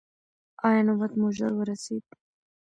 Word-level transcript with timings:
ایا 0.65 0.81
نوبت 0.87 1.11
مو 1.19 1.27
ژر 1.37 1.51
ورسید؟ 1.55 2.05